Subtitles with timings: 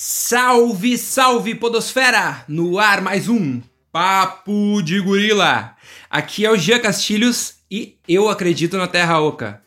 [0.00, 2.44] Salve, salve Podosfera!
[2.46, 3.60] No ar mais um
[3.90, 5.74] Papo de Gorila.
[6.08, 9.60] Aqui é o Jean Castilhos e eu acredito na Terra Oca.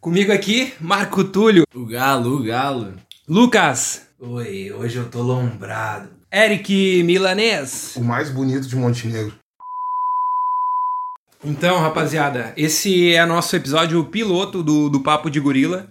[0.00, 1.62] Comigo aqui, Marco Túlio.
[1.72, 2.94] O galo, o galo.
[3.28, 4.08] Lucas.
[4.18, 6.08] Oi, hoje eu tô lombrado.
[6.32, 7.94] Eric Milanês.
[7.94, 9.36] O mais bonito de Montenegro.
[11.44, 15.88] Então, rapaziada, esse é nosso episódio piloto do, do Papo de Gorila.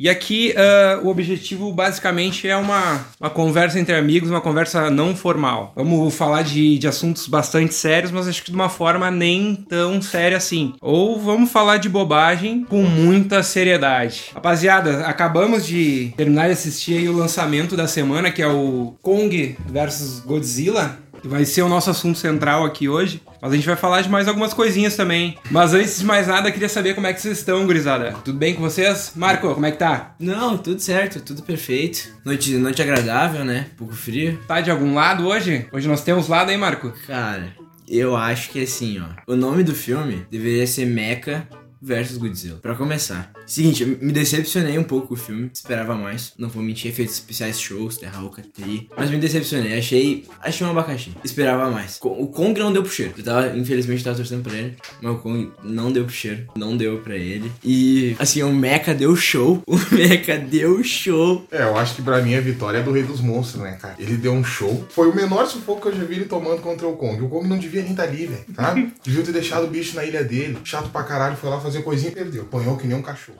[0.00, 5.14] E aqui uh, o objetivo basicamente é uma, uma conversa entre amigos, uma conversa não
[5.14, 5.74] formal.
[5.76, 10.00] Vamos falar de, de assuntos bastante sérios, mas acho que de uma forma nem tão
[10.00, 10.72] séria assim.
[10.80, 14.30] Ou vamos falar de bobagem com muita seriedade.
[14.32, 20.20] Rapaziada, acabamos de terminar de assistir o lançamento da semana, que é o Kong versus
[20.20, 23.22] Godzilla vai ser o nosso assunto central aqui hoje.
[23.40, 25.38] Mas a gente vai falar de mais algumas coisinhas também.
[25.50, 28.12] Mas antes de mais nada, queria saber como é que vocês estão, gurizada.
[28.24, 29.12] Tudo bem com vocês?
[29.16, 30.14] Marco, como é que tá?
[30.18, 32.08] Não, tudo certo, tudo perfeito.
[32.24, 33.66] Noite, noite agradável, né?
[33.76, 34.38] Pouco frio.
[34.46, 35.66] Tá de algum lado hoje?
[35.72, 36.92] Hoje nós temos lado aí, Marco?
[37.06, 37.54] Cara,
[37.88, 39.32] eu acho que assim, ó.
[39.32, 41.46] O nome do filme deveria ser Mecha
[41.80, 42.58] versus Godzilla.
[42.58, 43.32] Pra começar.
[43.50, 46.32] Seguinte, me decepcionei um pouco com o filme, esperava mais.
[46.38, 48.88] Não vou mentir, efeitos especiais shows, Terra Oca Tri.
[48.96, 50.24] Mas me decepcionei, achei.
[50.40, 51.10] Achei um abacaxi.
[51.24, 51.98] Esperava mais.
[52.00, 53.12] O Kong não deu pro cheiro.
[53.18, 54.76] Eu tava, infelizmente, tava torcendo pra ele.
[55.02, 56.46] Mas o Kong não deu pro cheiro.
[56.56, 57.50] Não deu pra ele.
[57.64, 59.60] E assim, o Mecha deu show.
[59.66, 61.44] O Mecha deu show.
[61.50, 63.96] É, eu acho que pra mim a vitória é do Rei dos Monstros, né, cara?
[63.98, 64.86] Ele deu um show.
[64.90, 67.20] Foi o menor sufoco que eu já vi ele tomando contra o Kong.
[67.20, 68.44] O Kong não devia nem estar tá ali, velho.
[68.54, 68.92] Sabe?
[69.02, 70.58] devia ter deixado o bicho na ilha dele.
[70.62, 72.42] Chato pra caralho, foi lá fazer coisinha e perdeu.
[72.42, 73.39] Apanhou que nem um cachorro.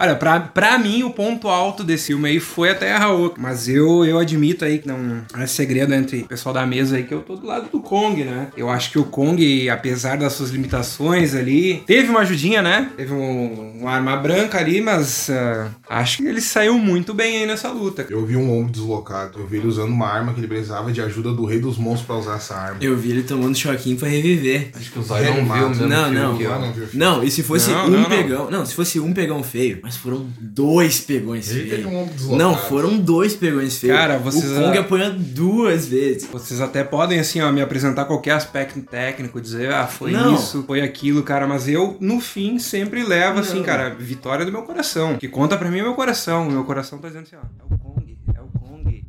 [0.00, 3.34] Olha, pra, pra mim o ponto alto desse filme aí foi a Terra Oca.
[3.40, 7.02] Mas eu, eu admito aí que não é segredo entre o pessoal da mesa aí
[7.02, 8.48] que eu tô do lado do Kong, né?
[8.56, 12.90] Eu acho que o Kong, apesar das suas limitações ali, teve uma ajudinha, né?
[12.96, 17.46] Teve um, uma arma branca ali, mas uh, acho que ele saiu muito bem aí
[17.46, 18.06] nessa luta.
[18.08, 19.40] Eu vi um ombro deslocado.
[19.40, 22.06] Eu vi ele usando uma arma que ele precisava de ajuda do Rei dos Monstros
[22.06, 22.78] pra usar essa arma.
[22.80, 24.70] Eu vi ele tomando choquinho pra reviver.
[24.76, 25.88] Acho que o Zóio não viu.
[25.88, 26.12] Não, não.
[26.12, 26.50] não, viu,
[26.94, 28.08] Não, e se fosse Não, um não, não.
[28.08, 28.50] pegão.
[28.50, 31.86] Não, se fosse um pegão feio, mas foram dois pegões feios.
[32.26, 32.36] um.
[32.36, 33.96] Não, foram dois pegões feios.
[33.96, 36.28] Cara, vocês- O Kong apanhou duas vezes.
[36.30, 40.34] Vocês até podem, assim, ó, me apresentar qualquer aspecto técnico, dizer, ah, foi Não.
[40.34, 43.64] isso, foi aquilo, cara, mas eu, no fim, sempre levo, assim, Não.
[43.64, 45.14] cara, vitória do meu coração.
[45.14, 46.46] O que conta pra mim é meu coração.
[46.48, 49.04] O meu coração tá dizendo assim, ó, é o Kong, é o Kong.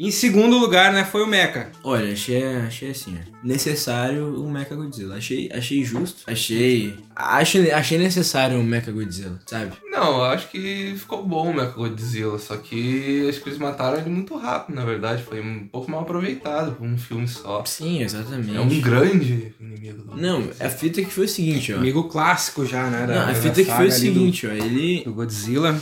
[0.00, 1.72] Em segundo lugar, né, foi o Mecha.
[1.82, 5.16] Olha, achei, achei assim, ó, necessário o Mecha Godzilla.
[5.16, 6.22] Achei, achei justo.
[6.24, 6.94] Achei.
[7.16, 9.72] Acho, achei necessário o Mecha Godzilla, sabe?
[9.90, 13.98] Não, eu acho que ficou bom o Mecha Godzilla, só que acho que eles mataram
[13.98, 15.24] ele muito rápido, na verdade.
[15.24, 17.64] Foi um pouco mal aproveitado por um filme só.
[17.64, 18.56] Sim, exatamente.
[18.56, 21.76] É um grande inimigo do Não, a fita que foi o seguinte, ó.
[21.76, 24.50] Amigo clássico já, né, da, Não, a fita que foi o seguinte, ó.
[24.50, 24.98] Ele.
[24.98, 25.76] Do, do Godzilla.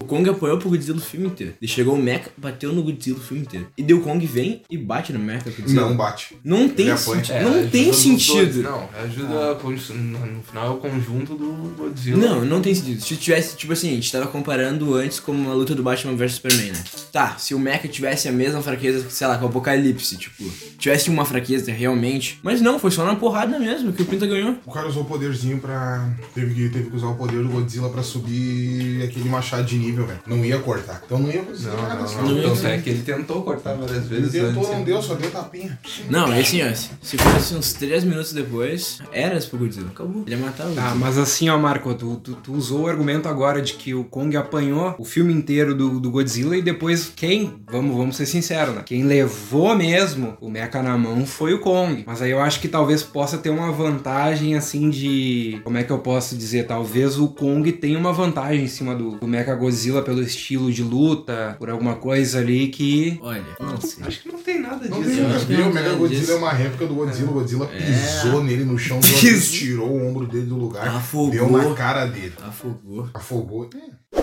[0.00, 1.54] O Kong apoiou pro Godzilla o filme inteiro.
[1.60, 3.66] Ele chegou o Mecha, bateu no Godzilla o filme inteiro.
[3.76, 5.82] E o Kong vem e bate no Mecha Godzilla.
[5.88, 6.36] Não bate.
[6.42, 6.86] Não tem.
[6.88, 8.34] É, não ajuda tem sentido.
[8.34, 8.56] dois.
[8.64, 9.54] Não, ajuda.
[9.60, 12.16] con- No, no final é o conjunto do Godzilla.
[12.16, 13.00] Não, não tem sentido.
[13.02, 16.32] Se tivesse, tipo assim, a gente tava comparando antes como a luta do Batman vs
[16.34, 16.82] Superman, né?
[17.12, 20.44] Tá, se o Mecha tivesse a mesma fraqueza, sei lá, com o Apocalipse, tipo,
[20.78, 22.40] tivesse uma fraqueza realmente.
[22.42, 24.56] Mas não, foi só na porrada mesmo que o Pinta ganhou.
[24.64, 26.08] O cara usou o poderzinho pra.
[26.34, 30.06] Teve que, teve que usar o poder do Godzilla pra subir aquele machado de nível,
[30.06, 30.20] velho.
[30.26, 31.02] Não ia cortar.
[31.04, 31.94] Então não ia conseguir Não, nada.
[32.00, 32.22] não, só.
[32.22, 32.30] não.
[32.30, 34.70] Não Tanto é que ele tentou cortar várias Ele vezes tentou, antes.
[34.70, 35.78] não deu, só deu tapinha.
[36.08, 39.88] Não, e assim, ó, se fosse uns 3 minutos depois, eras pro Godzilla.
[39.88, 40.22] Acabou.
[40.26, 40.94] Ele ia matar o Tá, Godzilla.
[40.94, 44.36] mas assim, ó, Marco, tu, tu, tu usou o argumento agora de que o Kong
[44.36, 48.82] apanhou o filme inteiro do, do Godzilla e depois quem, vamos, vamos ser sinceros, né?
[48.86, 52.04] Quem levou mesmo o mecha na mão foi o Kong.
[52.06, 55.60] Mas aí eu acho que talvez possa ter uma vantagem, assim, de.
[55.64, 56.66] Como é que eu posso dizer?
[56.66, 60.82] Talvez o Kong tenha uma vantagem em cima do, do mecha Godzilla pelo estilo de
[60.82, 63.18] luta, por alguma coisa ali que.
[63.22, 64.04] Olha, não sei.
[64.04, 65.46] Acho que não tem nada Não disso.
[65.46, 66.32] tem não o Mega tem Godzilla disso.
[66.32, 67.30] é uma réplica do Godzilla.
[67.30, 67.78] O Godzilla É.
[67.78, 71.30] pisou nele no chão, tirou o ombro dele do lugar, Afogou.
[71.30, 72.32] deu na cara dele.
[72.42, 73.08] Afogou.
[73.14, 73.70] Afogou.
[73.74, 74.20] É.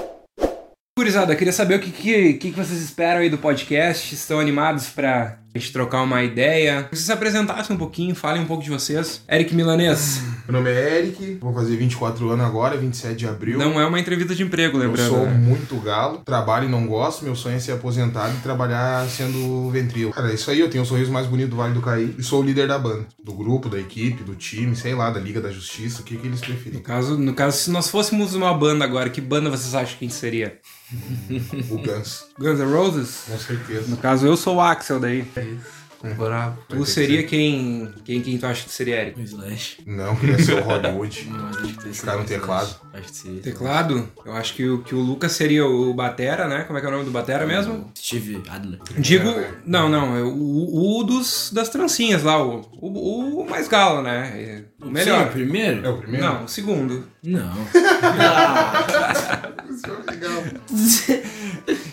[0.97, 4.15] Gurizada, queria saber o que, que, que vocês esperam aí do podcast.
[4.15, 4.87] Estão animados
[5.57, 6.87] gente trocar uma ideia?
[6.91, 9.21] Vocês se apresentassem um pouquinho, falem um pouco de vocês.
[9.29, 13.57] Eric Milanês, Meu nome é Eric, vou fazer 24 anos agora, 27 de abril.
[13.59, 15.09] não é uma entrevista de emprego, Eu lembrando.
[15.09, 15.33] sou né?
[15.33, 17.23] muito galo, trabalho e não gosto.
[17.25, 20.11] Meu sonho é ser aposentado e trabalhar sendo ventrilo.
[20.11, 22.23] Cara, é isso aí, eu tenho o sorriso mais bonito do Vale do Caí e
[22.23, 25.41] sou o líder da banda, do grupo, da equipe, do time, sei lá, da Liga
[25.41, 26.73] da Justiça, o que, que eles preferem.
[26.79, 30.05] No caso, no caso, se nós fôssemos uma banda agora, que banda vocês acham que
[30.05, 30.57] a gente seria?
[31.69, 33.23] O Guns, Guns N' Roses?
[33.27, 33.83] com certeza.
[33.89, 35.25] No caso, eu sou o Axel daí.
[35.47, 35.87] É isso.
[36.15, 36.59] Bravo.
[36.69, 38.21] Tu seria quem, quem.
[38.21, 39.19] Quem tu acha que seria, Eric?
[39.19, 39.79] O Slash.
[39.85, 40.65] Não, queria ser o.
[40.67, 41.25] Não, acho
[41.75, 42.75] que Ficar no teclado.
[42.93, 43.41] Acho que seria.
[43.41, 44.07] Teclado?
[44.23, 46.63] Eu acho que o, que o Lucas seria o Batera, né?
[46.65, 47.91] Como é que é o nome do Batera mesmo?
[47.97, 48.79] Steve Adler.
[48.97, 49.29] Digo.
[49.29, 49.51] É.
[49.65, 50.15] Não, não.
[50.15, 54.31] é O, o dos, das trancinhas lá, o, o, o mais galo, né?
[54.35, 55.27] É O Sim, melhor.
[55.27, 55.85] o primeiro?
[55.85, 56.25] É o primeiro?
[56.25, 57.07] Não, o segundo.
[57.23, 57.53] Não.
[59.77, 60.43] É legal.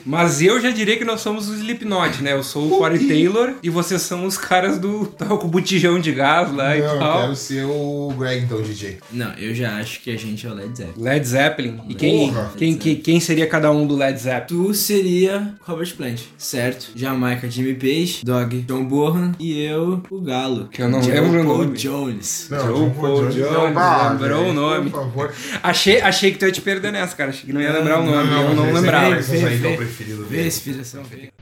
[0.04, 2.32] Mas eu já diria que nós somos o Slipknot, né?
[2.32, 5.06] Eu sou o Corey Taylor e vocês são os caras do.
[5.06, 7.20] Tava com o botijão de gás lá e Não, eu tal.
[7.22, 8.98] quero ser o Greg, então, DJ.
[9.12, 11.02] Não, eu já acho que a gente é o Led Zeppelin.
[11.04, 11.80] Led Zeppelin.
[11.88, 12.52] E quem, Porra.
[12.56, 14.44] quem, quem, quem seria cada um do Led Zeppelin?
[14.64, 16.90] Tu seria Robert Plant, certo?
[16.94, 20.68] Jamaica, Jimmy Page, Dog, John Bohan e eu, o Galo.
[20.70, 21.76] Que eu não Joe lembro o Paul nome.
[21.78, 22.48] Jones.
[22.50, 23.34] Não, Joe Paul Jones.
[23.34, 24.90] Jones, Não, lembrou o nome.
[24.90, 25.34] Por favor.
[25.62, 27.30] Achei, achei que tu ia te perder nessa, cara.
[27.30, 28.30] Achei que não ia lembrar o nome.
[28.32, 29.14] eu não esse lembrava.
[29.14, 31.32] é esse é preferido esse inspiração, vê.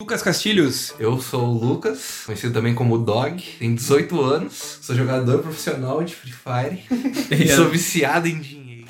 [0.00, 0.94] Lucas Castilhos.
[0.98, 6.14] Eu sou o Lucas, conhecido também como Dog, tenho 18 anos, sou jogador profissional de
[6.14, 6.84] Free Fire
[7.30, 8.86] e sou viciado em dinheiro.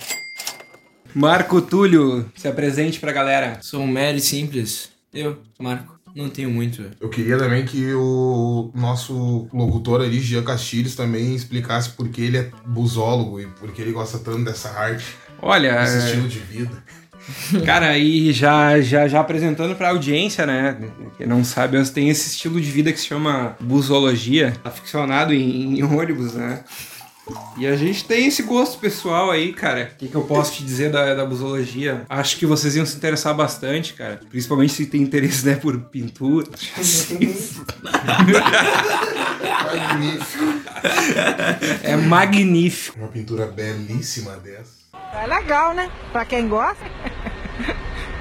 [1.14, 3.58] Marco Túlio, se apresente pra galera.
[3.62, 4.90] Sou um mero e simples.
[5.12, 6.90] Eu, Marco, não tenho muito.
[7.00, 12.38] Eu queria também que o nosso locutor ali, Jean Castilhos, também explicasse por que ele
[12.38, 16.38] é busólogo e por que ele gosta tanto dessa arte, Olha, desse é, estilo de
[16.38, 16.82] vida.
[17.64, 20.76] cara, e já, já, já apresentando pra audiência, né?
[21.16, 25.78] Quem não sabe, eu tenho esse estilo de vida que se chama busologia, aficionado em,
[25.78, 26.64] em ônibus, né?
[27.56, 29.92] E a gente tem esse gosto pessoal aí, cara.
[29.94, 32.02] O que, que eu posso te dizer da, da busologia?
[32.08, 34.20] Acho que vocês iam se interessar bastante, cara.
[34.28, 36.46] Principalmente se tem interesse, né, por pintura.
[36.76, 37.64] Magnífico.
[41.82, 42.98] É magnífico.
[42.98, 44.84] Uma pintura belíssima dessa.
[45.14, 45.90] É legal, né?
[46.12, 46.84] Pra quem gosta.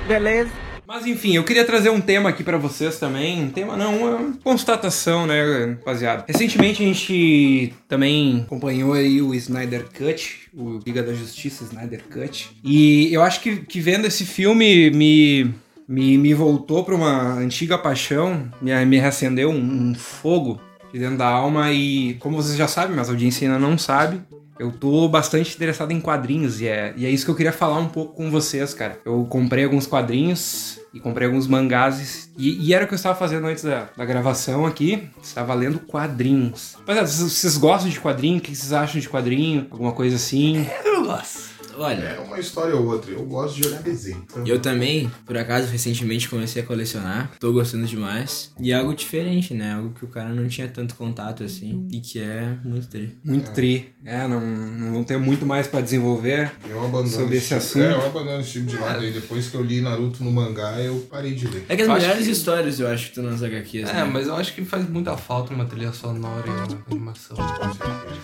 [0.08, 0.52] Beleza.
[0.86, 3.42] Mas enfim, eu queria trazer um tema aqui pra vocês também.
[3.42, 6.26] Um tema não, uma constatação, né, rapaziada?
[6.28, 12.52] Recentemente a gente também acompanhou aí o Snyder Cut, o Liga da Justiça Snyder Cut.
[12.64, 15.54] E eu acho que, que vendo esse filme me,
[15.88, 20.62] me, me voltou pra uma antiga paixão, me, me reacendeu um, um fogo
[20.94, 21.72] de dentro da alma.
[21.72, 24.22] E como vocês já sabem, mas a audiência ainda não sabe,
[24.60, 27.80] eu tô bastante interessado em quadrinhos e é, e é isso que eu queria falar
[27.80, 29.00] um pouco com vocês, cara.
[29.04, 33.16] Eu comprei alguns quadrinhos e comprei alguns mangás e, e era o que eu estava
[33.18, 35.10] fazendo antes da, da gravação aqui.
[35.22, 36.76] Estava lendo quadrinhos.
[36.80, 38.38] Rapaziada, vocês, vocês gostam de quadrinho?
[38.38, 39.68] O que vocês acham de quadrinho?
[39.72, 40.66] Alguma coisa assim?
[40.86, 41.53] Eu gosto.
[41.78, 43.12] Olha, É uma história ou outra.
[43.12, 44.24] Eu gosto de olhar desenho.
[44.30, 47.32] Então, eu também, por acaso, recentemente comecei a colecionar.
[47.40, 48.52] Tô gostando demais.
[48.60, 49.74] E é algo diferente, né?
[49.74, 51.88] Algo que o cara não tinha tanto contato assim.
[51.92, 53.18] E que é muito tri.
[53.24, 53.94] Muito tri.
[54.06, 56.52] É, não, não vão ter muito mais pra desenvolver.
[56.70, 57.84] eu abandono Sobre esse tipo- assunto.
[57.84, 59.12] É, eu abandono esse tipo de lado aí.
[59.12, 61.66] Depois que eu li Naruto no mangá, eu parei de ler.
[61.70, 64.04] É que as Eu melhores que- histórias eu acho que estão nas HQs, É, né?
[64.06, 67.38] mas eu acho que faz muita falta uma trilha sonora e uma animação.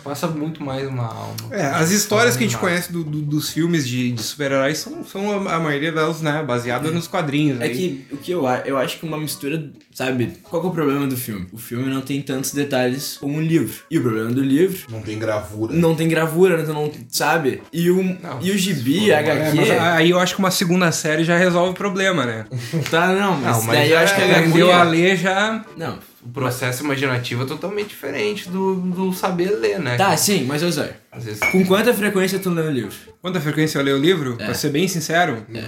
[0.03, 1.35] Passa muito mais uma alma.
[1.51, 5.03] É, as histórias que a gente conhece do- do- dos filmes de, de super-heróis são,
[5.03, 7.61] são a, maioria delas, né, baseadas nos quadrinhos.
[7.61, 7.75] É aí.
[7.75, 10.33] que o que eu, eu acho que uma mistura, sabe?
[10.43, 11.47] Qual que é o problema do filme?
[11.53, 13.83] O filme não tem tantos detalhes como um livro.
[13.89, 15.73] E o problema do livro Não tem gravura.
[15.73, 17.61] não tem gravura, então não, sabe?
[17.71, 20.91] E o, e o gibi, a É, HQ, mas aí eu acho que uma segunda
[20.91, 22.45] série já resolve o problema, né?
[22.91, 24.39] tá, não, mas, Não, mas daí eu é- acho que a é, HQ...
[24.49, 25.65] Aprendeu a ler já.
[25.77, 25.97] Não,
[26.29, 29.97] O processo imaginativo é totalmente diferente do, do saber ler, né?
[29.97, 30.91] tá, sim, mas eu sei.
[31.11, 31.39] Às vezes.
[31.51, 32.93] Com quanta frequência tu lê o livro?
[33.21, 34.35] Quanta frequência eu leio o livro?
[34.39, 34.45] É.
[34.45, 35.65] Pra ser bem sincero, É.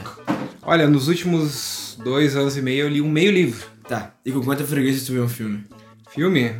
[0.61, 3.65] olha, nos últimos dois anos e meio eu li um meio livro.
[3.87, 5.63] Tá, e com quanta frequência tu vê um filme?
[6.11, 6.53] Filme?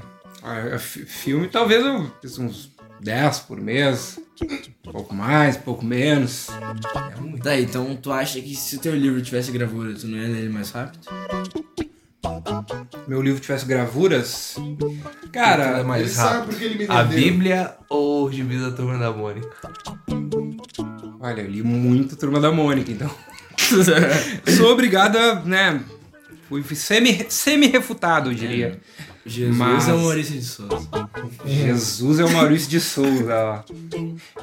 [0.43, 4.19] Ah, fi- filme talvez eu fiz uns 10 por mês.
[4.87, 6.47] Um pouco mais, um pouco menos.
[7.43, 10.39] Tá, então tu acha que se o teu livro tivesse gravura, tu não ia ler
[10.39, 11.07] ele mais rápido?
[13.07, 14.55] Meu livro tivesse gravuras.
[14.57, 16.53] é Cara, mais Ele sabe
[16.85, 16.91] rápido.
[16.91, 17.03] A.
[17.03, 19.49] Bíblia ou o gibi da Turma da Mônica?
[21.19, 23.09] olha, eu li muito Turma da Mônica, então.
[24.57, 25.81] Sou obrigado a, né?
[26.49, 28.79] Fui semi- semi-refutado, eu diria.
[29.25, 30.89] Jesus Mas- é o Maurício de Souza.
[31.45, 33.63] Jesus é o Maurício de Souza.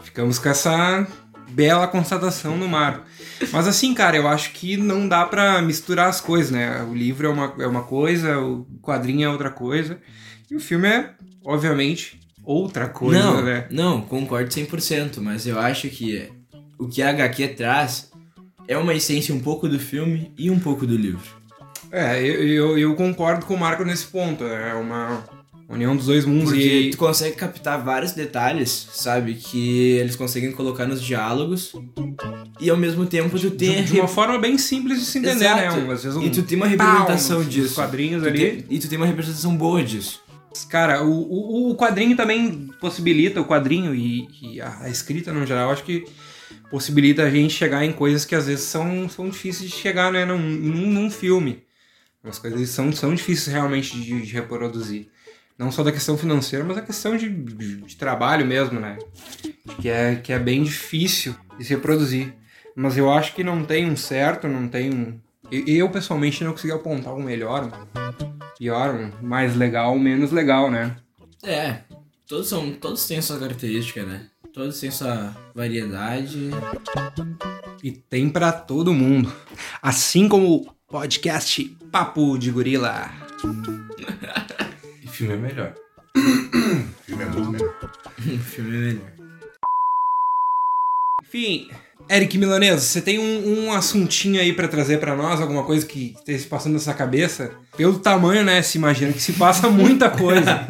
[0.03, 1.07] Ficamos com essa
[1.51, 3.05] bela constatação no mar.
[3.53, 6.83] Mas assim, cara, eu acho que não dá pra misturar as coisas, né?
[6.83, 9.99] O livro é uma, é uma coisa, o quadrinho é outra coisa.
[10.51, 11.11] E o filme é,
[11.45, 13.67] obviamente, outra coisa, não, né?
[13.71, 16.29] não, concordo 100%, mas eu acho que
[16.79, 18.11] o que a HQ traz
[18.67, 21.39] é uma essência um pouco do filme e um pouco do livro.
[21.91, 24.45] É, eu, eu, eu concordo com o Marco nesse ponto.
[24.45, 25.25] É uma
[25.69, 26.51] união dos dois mundos.
[26.51, 29.35] Porque E, tu consegue captar vários detalhes, sabe?
[29.35, 31.73] Que eles conseguem colocar nos diálogos
[32.61, 33.83] e ao mesmo tempo tu tem...
[33.85, 35.77] De, de uma forma bem simples de se entender, Exato.
[35.81, 35.93] né?
[35.93, 37.67] Às vezes um E tu tem uma representação nos- disso.
[37.67, 38.39] nos quadrinhos Tu ali.
[38.39, 40.23] tem- e tu tem uma representação boa disso.
[40.69, 45.47] Cara, o, o, o quadrinho também possibilita, o quadrinho e, e a, a escrita no
[45.47, 46.05] geral, acho que
[46.71, 50.25] possibilita a gente chegar em coisas que às vezes são, são difíceis de chegar, né,
[50.25, 51.63] num, num, num filme.
[52.25, 55.09] As coisas são, são difíceis realmente de, de reproduzir.
[55.57, 58.97] Não só da questão financeira, mas a questão de, de, de trabalho mesmo, né?
[59.81, 62.33] Que é, que é bem difícil de se reproduzir.
[62.81, 65.19] Mas eu acho que não tem um certo, não tem um.
[65.51, 67.71] Eu, eu, pessoalmente não consegui apontar um melhor, um
[68.57, 70.97] pior, um mais legal, um menos legal, né?
[71.43, 71.79] É,
[72.29, 74.29] todos são, todos têm sua característica, né?
[74.55, 76.51] Todos têm sua variedade.
[77.83, 79.33] E tem pra todo mundo.
[79.83, 83.11] Assim como o podcast Papo de Gorila.
[85.03, 85.75] E filme é melhor.
[86.15, 86.21] O
[87.03, 87.75] filme é muito melhor.
[88.19, 89.13] O filme é melhor.
[91.23, 91.69] Enfim,
[92.09, 95.41] Eric Milanese, você tem um, um assuntinho aí pra trazer pra nós?
[95.41, 97.51] Alguma coisa que esteja se passando nessa cabeça?
[97.77, 98.63] Pelo tamanho, né?
[98.63, 100.67] Se imagina que se passa muita coisa.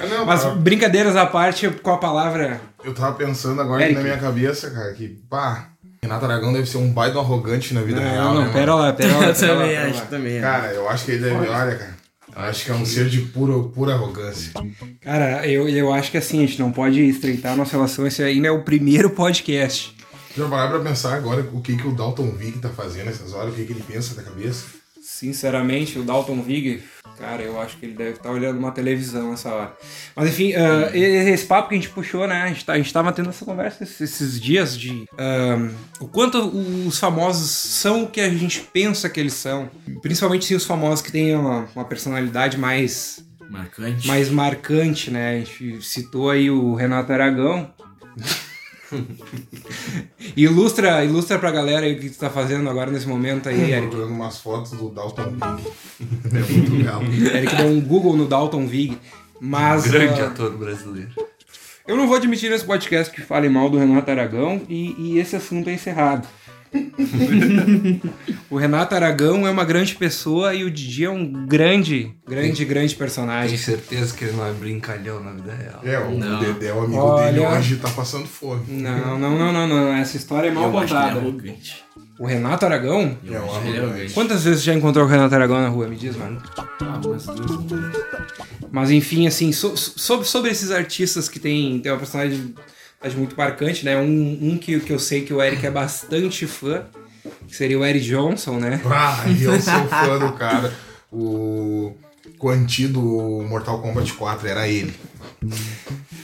[0.00, 2.60] Ah, não, Mas brincadeiras à parte, com a palavra.
[2.84, 3.94] eu tava pensando agora aqui Eric.
[3.96, 5.68] na minha cabeça, cara, que, pá,
[6.02, 8.86] Renato Aragão deve ser um baita arrogante na vida Não, real, não, né, pera mano?
[8.86, 9.26] lá, pera lá.
[9.26, 10.06] Eu Pera lá, também acho, lá.
[10.06, 10.40] também.
[10.40, 11.99] Cara, eu acho que ele deve, olha, cara, eu
[12.48, 14.52] acho que é um ser de pura, pura arrogância.
[15.00, 18.06] Cara, eu, eu acho que assim, a gente não pode estreitar a nossa relação.
[18.06, 19.94] Esse ainda é o primeiro podcast.
[20.36, 23.52] Já parar pra pensar agora o que, que o Dalton Vig tá fazendo nessas horas,
[23.52, 24.79] o que, que ele pensa da cabeça.
[25.20, 26.82] Sinceramente, o Dalton Vig,
[27.18, 29.76] cara, eu acho que ele deve estar olhando uma televisão nessa hora.
[30.16, 32.40] Mas enfim, ah, esse papo que a gente puxou, né?
[32.40, 35.68] A gente, tá, a gente tava tendo essa conversa esses, dias de ah,
[36.00, 39.68] o quanto os famosos são o que a gente pensa que eles são.
[40.00, 44.08] Principalmente sim, os famosos que têm uma, uma personalidade mais, Marcante.
[44.08, 45.32] mais marcante, né?
[45.32, 47.70] A gente citou aí o Renato Aragão.
[50.36, 53.62] ilustra, ilustra pra galera aí o que tu tá fazendo agora nesse momento aí, Tô
[53.62, 53.80] Eric.
[53.88, 55.66] procurando umas fotos do Dalton Vig.
[56.34, 57.02] é muito legal.
[57.02, 58.98] Eric deu um Google no Dalton Vig.
[59.40, 61.10] Mas Grande ah, ator brasileiro.
[61.88, 65.34] eu não vou admitir nesse podcast que fale mal do Renato Aragão e, e esse
[65.34, 66.28] assunto é encerrado.
[68.50, 72.88] o Renato Aragão é uma grande pessoa e o Didi é um grande, grande, grande
[72.88, 73.56] Tenho personagem.
[73.58, 75.80] certeza que ele não é brincalhão na vida real.
[75.84, 76.38] É, o Não.
[76.40, 77.32] Dedé, o amigo Olha.
[77.32, 78.62] dele hoje tá passando fome.
[78.68, 79.92] Não, não, não, não, não.
[79.94, 81.20] Essa história é mal é contada.
[82.18, 83.16] O Renato Aragão?
[83.24, 84.12] É ele é arrogante.
[84.14, 85.88] Quantas vezes já encontrou o Renato Aragão na rua?
[85.88, 86.40] Me diz, mano.
[86.56, 87.50] Ah, umas duas, três.
[88.70, 91.98] Mas enfim, assim, so- sobre, sobre esses artistas que tem, tem uma
[93.00, 93.96] personalidade muito marcante, né?
[93.96, 96.84] Um, um que, que eu sei que o Eric é bastante fã,
[97.48, 98.80] que seria o Eric Johnson, né?
[98.86, 100.72] Ah, eu sou fã do cara.
[101.10, 101.94] O
[102.38, 104.94] Quanti do Mortal Kombat 4 era ele.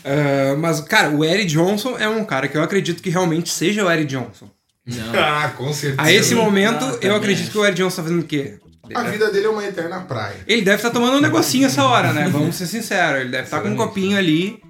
[0.04, 3.85] Ah, mas, cara, o Eric Johnson é um cara que eu acredito que realmente seja
[3.85, 4.50] o Eric Johnson.
[4.87, 5.12] Não.
[5.18, 6.00] Ah, com certeza.
[6.02, 8.59] A esse momento, Ah, eu acredito que o Eric Johnson tá fazendo o quê?
[8.95, 10.37] A vida dele é uma eterna praia.
[10.47, 12.28] Ele deve estar tomando um negocinho essa hora, né?
[12.28, 13.23] Vamos ser sinceros.
[13.23, 14.62] Ele deve estar com um copinho ali.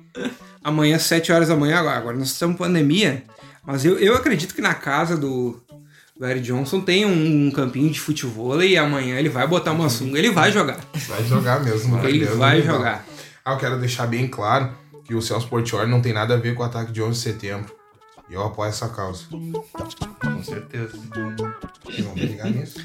[0.66, 3.22] Amanhã, 7 horas da manhã, agora, agora nós estamos em pandemia.
[3.64, 5.62] Mas eu, eu acredito que na casa do,
[6.20, 10.18] Eric Johnson tem um, um campinho de futebol e amanhã ele vai botar uma sunga,
[10.18, 10.80] ele vai jogar.
[11.06, 11.96] Vai jogar mesmo.
[12.04, 12.74] Ele mesmo, vai não.
[12.74, 13.06] jogar.
[13.44, 14.72] Ah, eu quero deixar bem claro
[15.04, 17.18] que o Celso Portioli não tem nada a ver com o ataque de 11 de
[17.18, 17.76] setembro.
[18.28, 19.26] E eu apoio essa causa.
[19.30, 20.98] Com certeza.
[21.84, 22.80] Vocês vão me ligar nisso?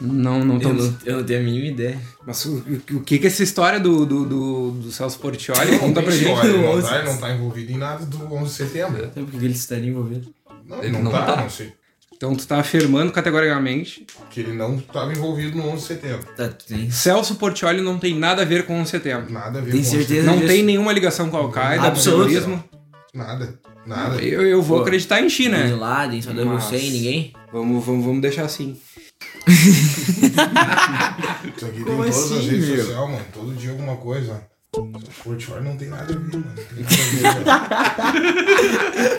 [0.00, 0.68] Não, não Eu tô.
[0.72, 1.98] não, eu não tenho a mínima ideia.
[2.26, 2.62] Mas o,
[2.92, 5.72] o que que é essa história do, do, do, do Celso Portioli?
[5.72, 6.28] Não Conta pra gente.
[6.28, 6.88] história, Ele não, 11.
[6.88, 9.10] tá, não tá envolvido em nada do 11 de setembro.
[9.12, 10.32] Sabe por que ele estaria envolvido?
[10.66, 11.42] Não, Ele não, não tá, tá.
[11.42, 11.72] não sei.
[12.16, 14.04] Então tu tá afirmando categoricamente.
[14.30, 16.26] Que ele não estava envolvido no 11 de setembro.
[16.36, 16.90] Tá, tem.
[16.90, 19.32] Celso Portioli não tem nada a ver com o setembro.
[19.32, 20.20] Nada a ver Tem com o 11 de certeza?
[20.22, 20.40] setembro.
[20.40, 22.28] Não tem nenhuma ligação com a Al-Qaeda, com o Absoluta.
[22.28, 22.64] terrorismo.
[23.14, 23.58] Nada.
[23.86, 24.20] Nada.
[24.22, 25.74] Eu, eu vou Pô, acreditar em ti, Bin né?
[25.74, 27.32] Laden, Saddam Hussein, ninguém?
[27.52, 28.76] Vamos, vamos, vamos deixar assim.
[31.56, 32.84] Isso aqui Como tem todas assim, as redes meu?
[32.84, 33.24] sociais, mano.
[33.32, 34.46] Todo dia alguma coisa.
[35.24, 36.44] Portioli não tem nada a ver, mano.
[36.46, 36.54] Não
[36.84, 37.54] tem nada
[38.02, 38.22] a ver,
[38.94, 39.18] velho.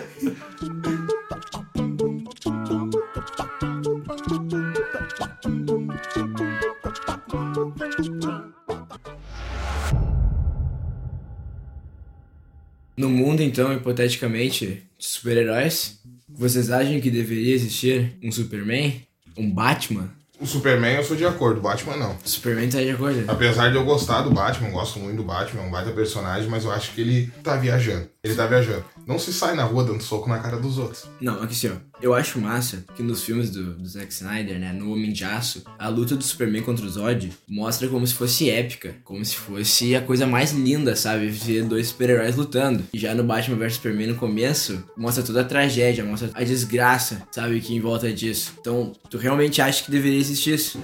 [12.98, 14.66] No mundo, então, hipoteticamente,
[14.98, 19.08] de super-heróis, vocês acham que deveria existir um Superman?
[19.40, 20.10] Um Batman?
[20.38, 22.12] O Superman eu sou de acordo, o Batman não.
[22.12, 23.24] O Superman tá de acordo?
[23.28, 26.64] Apesar de eu gostar do Batman, gosto muito do Batman, é um baita personagem, mas
[26.64, 28.08] eu acho que ele tá viajando.
[28.22, 28.84] Ele tá viajando.
[29.08, 31.06] Não se sai na rua dando soco na cara dos outros.
[31.22, 31.76] Não, aqui assim, ó.
[32.02, 35.64] Eu acho massa que nos filmes do, do Zack Snyder, né, no Homem de Aço,
[35.78, 39.96] a luta do Superman contra o Zod mostra como se fosse épica, como se fosse
[39.96, 41.28] a coisa mais linda, sabe?
[41.28, 42.84] Ver dois super-heróis lutando.
[42.94, 47.26] E já no Batman vs Superman no começo, mostra toda a tragédia, mostra a desgraça,
[47.32, 48.54] sabe, que em volta disso.
[48.60, 50.78] Então, tu realmente acha que deveria existir isso?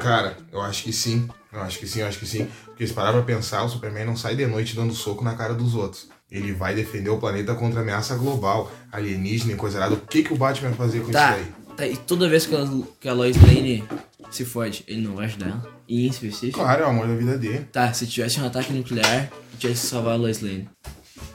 [0.00, 1.28] Cara, eu acho que sim.
[1.52, 2.46] Eu acho que sim, eu acho que sim.
[2.66, 5.54] Porque se parar pra pensar, o Superman não sai de noite dando soco na cara
[5.54, 6.06] dos outros.
[6.30, 9.94] Ele vai defender o planeta contra ameaça global, alienígena e coisa errada.
[9.94, 11.74] O que, que o Batman vai fazer com Tá, isso aí?
[11.76, 12.68] tá, e toda vez que a,
[13.00, 13.82] que a Lois Lane
[14.30, 15.78] se fode, ele não vai ajudar ela?
[15.88, 16.58] E em específico?
[16.60, 17.66] Claro, é o amor da vida dele.
[17.72, 20.68] Tá, se tivesse um ataque nuclear, tivesse que salvar a Lois Lane.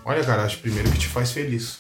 [0.05, 1.79] Olha, cara, acho primeiro que te faz feliz.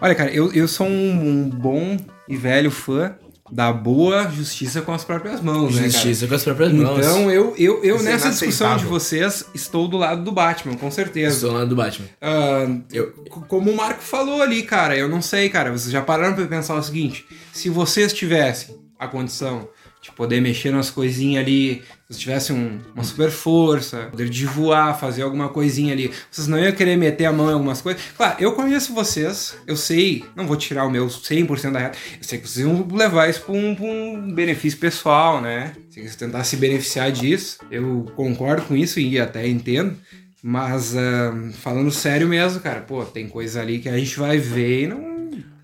[0.00, 1.96] Olha, cara, eu, eu sou um, um bom
[2.28, 3.14] e velho fã
[3.50, 5.90] da boa justiça com as próprias mãos, né, cara?
[5.90, 6.98] Justiça com as próprias mãos.
[6.98, 10.76] Então, eu, eu, eu Isso é nessa discussão de vocês, estou do lado do Batman,
[10.76, 11.34] com certeza.
[11.36, 12.08] Estou lá do Batman.
[12.20, 13.12] Ah, Eu-
[13.48, 15.70] como o Marco falou ali, cara, eu não sei, cara.
[15.70, 19.68] Vocês já pararam pra pensar o seguinte: se vocês tivessem a condição
[20.08, 24.46] de poder mexer nas coisinhas ali, se vocês tivessem um- uma super força, poder de
[24.46, 28.00] voar, fazer alguma coisinha ali, vocês não iam querer meter a mão em algumas coisas.
[28.16, 32.24] Claro, eu conheço vocês, eu sei, não vou tirar o meu 100% da reta, eu
[32.26, 35.72] sei que vocês iam levar isso pra um, um benefício pessoal, né?
[35.90, 39.96] Se vocês tentar se beneficiar disso, eu concordo com isso e até entendo.
[40.42, 44.84] Mas ah, falando sério mesmo, cara, pô, tem coisa ali que a gente vai ver
[44.84, 45.17] e não.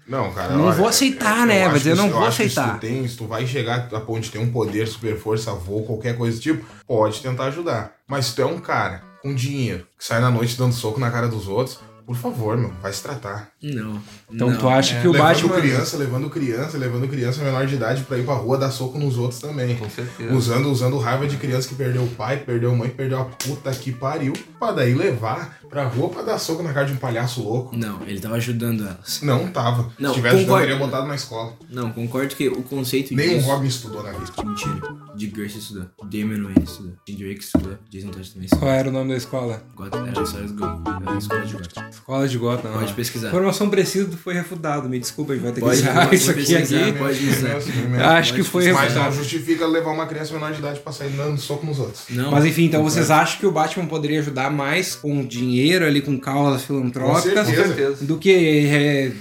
[0.06, 0.54] Não, cara.
[0.56, 1.66] Não vou aceitar, né?
[1.68, 2.66] Vai dizer, que não se- vou que aceitar.
[2.66, 5.52] Se tu, tem, se tu vai chegar a ponto de ter um poder, super força,
[5.52, 7.92] voo, qualquer coisa do tipo, pode tentar ajudar.
[8.06, 11.11] Mas se tu é um cara com dinheiro, que sai na noite dando soco na
[11.11, 13.49] cara dos outros, por favor, meu, vai se tratar.
[13.73, 13.99] Não.
[14.30, 14.59] Então não.
[14.59, 15.61] tu acha que o levando Batman.
[15.61, 19.16] criança, levando criança, levando criança menor de idade pra ir pra rua dar soco nos
[19.16, 19.75] outros também.
[19.76, 20.35] Com certeza.
[20.35, 23.71] Usando, usando raiva de criança que perdeu o pai, perdeu a mãe, perdeu a puta
[23.73, 27.42] que pariu, pra daí levar pra rua pra dar soco na cara de um palhaço
[27.42, 27.76] louco.
[27.76, 29.23] Não, ele tava ajudando elas.
[29.23, 29.90] Não tava.
[29.99, 30.66] Não, Se tivesse ajudando, concordo.
[30.68, 31.52] teria botado na escola.
[31.71, 33.49] Não, concordo que o conceito Nem o disso...
[33.49, 34.25] Robin estudou na vida.
[34.44, 35.04] Mentira.
[35.16, 35.87] De Gersh estudou.
[36.04, 36.92] Damon Wayne estudou.
[37.09, 37.78] Jim Drake estudou.
[37.90, 38.59] Jason Todd também estudou.
[38.66, 39.62] Qual era o nome da escola?
[39.75, 40.64] Gotham era só as Go.
[40.64, 41.88] Era a escola de Gotham.
[41.90, 42.73] Escola de Gotham.
[42.73, 42.94] Pode ó.
[42.94, 43.30] pesquisar.
[43.54, 44.88] Informação precisa foi refutado.
[44.88, 46.56] Me desculpa, a gente vai ter que pode isso aqui.
[46.56, 46.92] aqui.
[46.99, 48.16] pode usar.
[48.18, 49.14] Acho que foi Mas não refutado.
[49.16, 52.02] justifica levar uma criança menor de idade pra sair dando soco nos outros.
[52.11, 52.30] Não.
[52.30, 56.18] Mas enfim, então vocês acham que o Batman poderia ajudar mais com dinheiro ali, com
[56.18, 58.05] causas filantrópicas, Com Com certeza.
[58.05, 58.31] do que
[58.66, 59.12] é,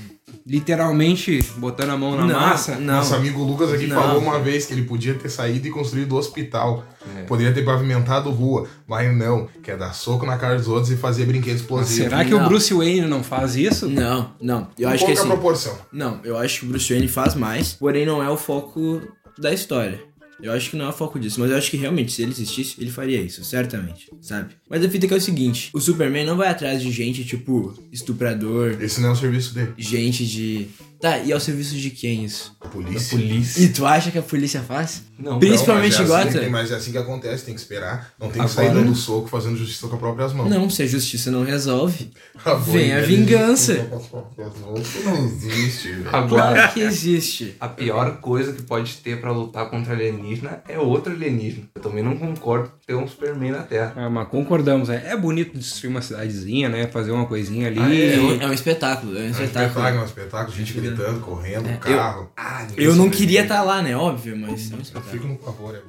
[0.45, 2.75] literalmente botando a mão na Não, massa?
[2.75, 2.95] não.
[2.95, 3.95] Nosso amigo Lucas aqui Não.
[4.01, 6.85] falou uma vez que ele podia ter saído e construído o hospital.
[7.17, 7.23] É.
[7.23, 8.67] Poderia ter pavimentado rua.
[8.87, 12.03] Mas não, quer dar soco na cara dos outros e fazer brinquedos Mas explosivos.
[12.09, 12.45] será que Não.
[12.45, 13.89] o Bruce Wayne não faz isso?
[13.89, 14.67] Não, não.
[14.77, 15.29] Eu acho que pouca assim...
[15.29, 15.77] proporção.
[15.91, 19.01] Não, eu acho que o Bruce Wayne faz mais, porém não é o foco
[19.37, 20.01] da história.
[20.43, 22.31] Eu acho que não é o foco disso, mas eu acho que realmente, se ele
[22.31, 24.55] existisse, ele faria isso, certamente, sabe?
[24.69, 27.23] Mas a fita é que é o seguinte: o Superman não vai atrás de gente
[27.23, 29.73] tipo estuprador, Esse não é o serviço dele.
[29.77, 30.67] gente de.
[31.03, 32.55] Tá, e ao serviço de quem isso?
[32.61, 33.17] A polícia.
[33.17, 33.61] Polícia.
[33.61, 35.03] E tu acha que a polícia faz?
[35.19, 36.49] Não, Principalmente Não, mas é assim, Gotham?
[36.49, 38.13] mas é assim que acontece, tem que esperar.
[38.17, 40.49] Não tem que Agora- sair dando soco, fazendo justiça com as próprias mãos.
[40.49, 42.09] Não, se a justiça não resolve.
[42.45, 43.73] Ah, Vem a ele vingança.
[43.73, 44.79] justiça com as próprias mãos.
[44.79, 46.09] Isso não existe, velho.
[46.15, 47.55] Agora, Claro que existe.
[47.59, 51.67] a pior coisa que pode ter pra lutar contra alienígena é outro alienígena.
[51.75, 53.93] Eu também não concordo ter um Superman na Terra.
[53.95, 56.87] Ah, mas concordamos, é, é bonito destruir uma cidadezinha, né?
[56.87, 57.79] Fazer uma coisinha ali.
[57.79, 59.67] Ah, É um, é um espetáculo, é um É um espetáculo.
[59.67, 62.29] espetáculo, é um espetáculo, gente gritando, correndo, É, carro.
[62.35, 63.95] Ah, Eu não queria estar lá, né?
[63.95, 65.11] Óbvio, mas é um Eu espetáculo.
[65.11, 65.79] fico no pavor, é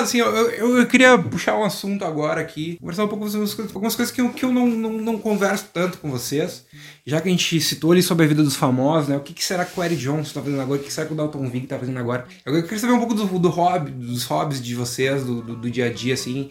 [0.00, 3.34] Assim, eu, eu, eu queria puxar um assunto agora aqui, conversar um pouco com vocês,
[3.36, 6.64] algumas coisas- algumas coisas que eu, que eu não, não, não converso tanto com vocês.
[7.06, 9.16] Já que a gente citou ali sobre a vida dos famosos, né?
[9.16, 10.80] O que, que será que o Eric Johnson tá fazendo agora?
[10.80, 12.26] O que será que o Dalton Vig tá fazendo agora?
[12.46, 15.56] Eu, eu queria saber um pouco do, do hobby, dos hobbies de vocês, do, do,
[15.56, 16.48] do dia a dia, assim.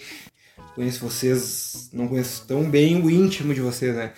[0.75, 4.12] Conheço vocês, não conheço tão bem o íntimo de vocês, né?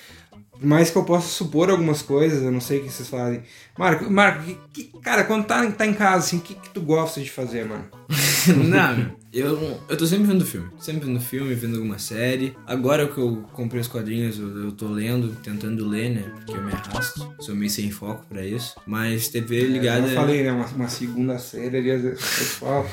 [0.62, 3.42] Mais que eu possa supor algumas coisas, eu não sei o que vocês fazem.
[3.78, 6.82] Marco, Marco, que- que- cara, quando tá, tá em casa, assim, o que, que tu
[6.82, 7.86] gosta de fazer, mano?
[8.70, 10.70] Não, eu, eu tô sempre vendo filme.
[10.78, 12.56] Sempre vendo filme, vendo alguma série.
[12.68, 16.24] Agora que eu comprei os quadrinhos, eu, eu tô lendo, tentando ler, né?
[16.36, 17.34] Porque eu me arrasto.
[17.40, 18.76] Sou meio sem foco pra isso.
[18.86, 20.08] Mas TV ligada.
[20.08, 20.52] Eu falei, né?
[20.52, 22.90] Uma, uma segunda série ali, às vezes faz falta.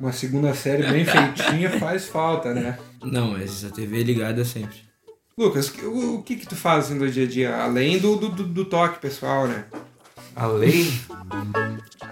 [0.00, 2.78] Uma segunda série bem feitinha faz falta, né?
[3.02, 4.76] Não, mas a TV ligada sempre.
[5.36, 7.56] Lucas, o, o que que tu faz assim, no dia a dia?
[7.56, 9.64] Além do, do, do- toque pessoal, né?
[10.36, 10.92] Além,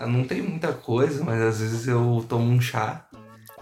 [0.08, 3.04] não tem muita coisa, mas às vezes eu tomo um chá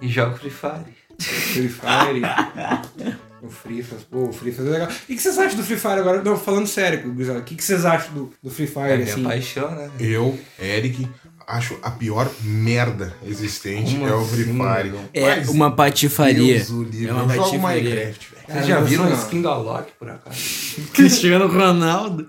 [0.01, 0.95] e jogo Free Fire.
[1.19, 2.23] Free Fire.
[3.43, 4.89] o Free Fire, pô, o Free Fire é legal.
[4.89, 6.23] O que, vocês acham do Free Fire agora?
[6.23, 9.23] Não, falando sério, o que, vocês acham do, do Free É Fire, minha assim?
[9.25, 9.91] paixão, né?
[9.99, 11.07] Eu, Eric,
[11.51, 14.99] acho a pior merda existente Como é o Free assim, Fire.
[15.13, 16.55] É Mas, uma patifaria.
[16.55, 17.83] Deus É uma eu jogo patifaria.
[17.83, 18.41] Minecraft, velho.
[18.51, 20.37] Vocês já Cara, viram a skin da Loki, por acaso?
[20.93, 22.29] Cristiano Ronaldo.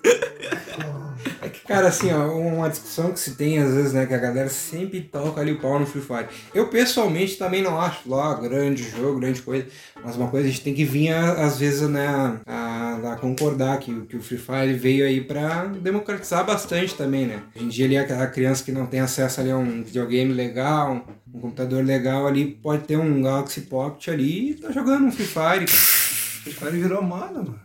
[1.68, 5.00] Cara, assim, ó, uma discussão que se tem às vezes, né, que a galera sempre
[5.02, 6.28] toca ali o pau no Free Fire.
[6.54, 9.68] Eu, pessoalmente, também não acho lá grande jogo, grande coisa,
[10.04, 13.92] mas uma coisa a gente tem que vir, às vezes, né, a, a concordar que,
[13.92, 17.42] o- que o Free Fire veio aí pra democratizar bastante também, né.
[17.56, 20.92] Hoje em dia ali, aquela criança que não tem acesso ali a um videogame legal,
[21.34, 25.12] um, um computador legal ali, pode ter um Galaxy Pocket ali e tá jogando um
[25.12, 25.68] Free Fire, cara.
[25.68, 27.60] Free Fire virou moda, mano.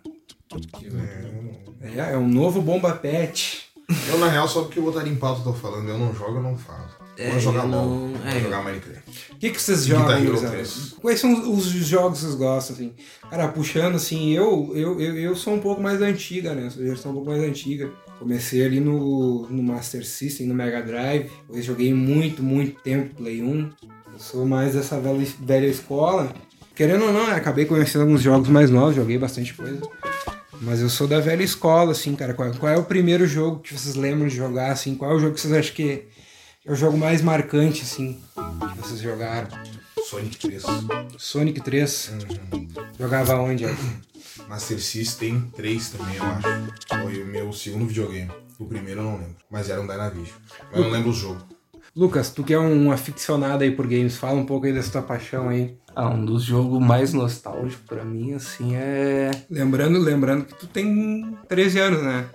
[1.80, 3.65] É, é um novo bomba pet.
[4.08, 5.88] Eu, na real, só porque eu botaria em pauta eu tô falando.
[5.88, 6.86] Eu não jogo, eu não falo.
[7.18, 8.40] É, vou jogar eu LOL, não- vou é.
[8.40, 9.02] jogar Minecraft.
[9.32, 10.52] O que, que vocês Guitar jogam, Hero gurizada?
[10.54, 10.94] 3.
[11.00, 12.92] Quais são os jogos que vocês gostam, assim?
[13.30, 16.66] Cara, puxando, assim, eu, eu, eu, eu sou um pouco mais antiga, né?
[16.66, 17.90] Eu sou geração um pouco mais antiga.
[18.18, 21.30] Comecei ali no, no Master System, no Mega Drive.
[21.46, 23.70] Depois joguei muito, muito tempo Play 1.
[24.12, 26.32] Eu sou mais dessa velha, velha escola.
[26.74, 27.34] Querendo ou não, né?
[27.34, 29.80] acabei conhecendo alguns jogos mais novos, joguei bastante coisa.
[30.60, 32.34] Mas eu sou da velha escola, assim, cara.
[32.34, 34.94] Qual, qual é o primeiro jogo que vocês lembram de jogar, assim?
[34.94, 36.08] Qual é o jogo que vocês acham que
[36.64, 38.20] é o jogo mais marcante, assim,
[38.72, 39.48] que vocês jogaram?
[40.08, 40.62] Sonic 3.
[41.18, 42.12] Sonic 3.
[42.98, 43.64] Jogava onde?
[44.48, 47.02] Master System 3 também, eu acho.
[47.02, 48.30] Foi o meu segundo videogame.
[48.58, 49.36] O primeiro eu não lembro.
[49.50, 50.38] Mas era um Dynavision.
[50.70, 51.55] Mas eu não lembro o jogo.
[51.96, 55.02] Lucas, tu que é um aficionado aí por games, fala um pouco aí dessa tua
[55.02, 55.74] paixão aí.
[55.94, 59.30] Ah, um dos jogos mais nostálgicos pra mim, assim, é.
[59.50, 62.26] Lembrando, lembrando que tu tem 13 anos, né?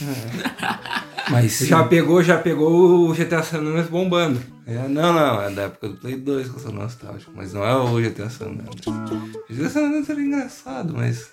[1.30, 1.66] Mas sim.
[1.66, 4.38] Já pegou, já pegou o GTA San Andreas bombando.
[4.66, 7.64] É, não, não, é da época do Play 2 que eu sou nostálgico, mas não
[7.64, 8.68] é o GTA San Andreas.
[8.86, 11.30] O GTA San Andreas era engraçado, mas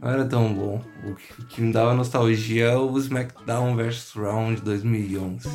[0.00, 0.80] não era tão bom.
[1.06, 5.48] O que, o que me dava nostalgia é o SmackDown vs Round 2011.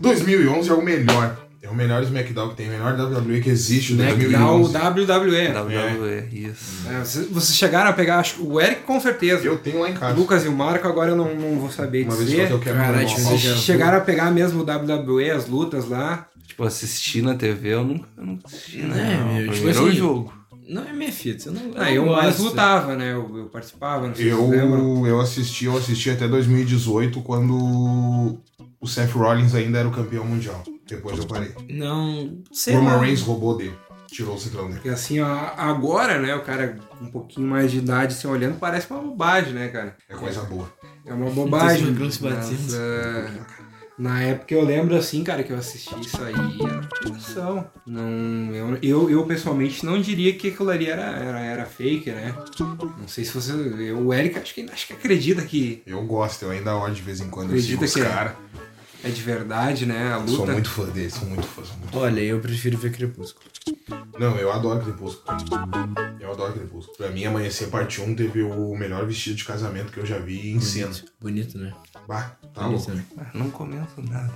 [0.00, 1.36] 2011 é o melhor.
[1.60, 2.68] É o melhor SmackDown que tem.
[2.68, 3.94] O melhor WWE que existe.
[3.94, 4.14] Né?
[4.14, 4.72] 2011.
[4.72, 5.48] Da WWE.
[5.48, 6.88] WWE, isso.
[6.88, 9.44] É, vocês, vocês chegaram a pegar, acho que o Eric com certeza.
[9.44, 10.16] Eu tenho lá em O casa.
[10.16, 12.42] Lucas e o Marco agora eu não, não vou saber Uma vez dizer.
[12.42, 13.06] só que eu quero ver.
[13.08, 16.26] Vocês chegaram a pegar mesmo o WWE, as lutas lá.
[16.46, 19.18] Tipo, assistir na TV eu nunca, eu nunca assisti, né?
[19.20, 20.32] É, meu, o tipo assim, jogo.
[20.68, 21.48] Não é minha fita.
[21.48, 23.12] Eu não, Ah, eu mais lutava, né?
[23.12, 24.98] Eu, eu participava, não sei se vocês lembram.
[24.98, 28.38] Eu, eu assisti, eu assisti até 2018 quando
[28.80, 30.62] o Seth Rollins ainda era o campeão mundial.
[30.86, 31.54] Depois eu parei.
[31.68, 32.38] Não.
[32.52, 33.00] Sei Roman lá.
[33.00, 33.74] Reigns roubou dele.
[34.10, 34.76] Tirou o cinturão dele.
[34.76, 38.58] Porque assim, ó, agora, né, o cara com um pouquinho mais de idade, assim, olhando,
[38.58, 39.96] parece uma bobagem, né, cara?
[40.08, 40.72] É coisa boa.
[41.04, 41.86] É uma bobagem.
[41.88, 42.72] Magrões se batendo.
[43.98, 47.66] Na época eu lembro, assim, cara, que eu assisti isso aí, era diversão.
[47.84, 52.32] Não, eu, eu, eu, pessoalmente não diria que aquilo ali era, era, era fake, né?
[52.96, 53.52] Não sei se você...
[53.52, 57.02] eu- o Eric acho que, acho que acredita que Eu gosto, eu ainda olho de
[57.02, 57.48] vez em quando.
[57.48, 58.32] Acredita os que é caras.
[59.08, 60.52] É de verdade, né, a Sou luta.
[60.52, 61.64] muito fã dele, sou muito fã.
[61.64, 61.98] Sou muito...
[61.98, 63.46] Olha, eu prefiro ver Crepúsculo.
[64.18, 65.24] Não, eu adoro Crepúsculo.
[66.20, 66.96] Eu adoro Crepúsculo.
[66.96, 70.50] Pra mim, Amanhecer Parte 1 teve o melhor vestido de casamento que eu já vi
[70.50, 70.92] em cena.
[71.20, 71.72] Bonito, né?
[72.06, 72.92] Bah, tá Bonito, louco.
[72.92, 73.04] né?
[73.18, 74.32] Ah, não comento nada.